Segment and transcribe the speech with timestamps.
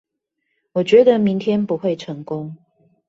[0.71, 2.57] 我覺得明天不會成功